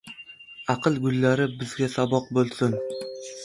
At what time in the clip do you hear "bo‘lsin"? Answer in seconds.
2.39-2.79